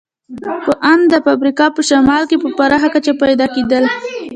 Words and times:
په 0.65 0.71
ان 0.91 0.99
د 1.09 1.13
افریقا 1.35 1.67
په 1.75 1.81
شمال 1.89 2.23
کې 2.29 2.37
په 2.43 2.49
پراخه 2.57 2.89
کچه 2.95 3.13
پیدا 3.23 3.45
کېدل. 3.55 3.83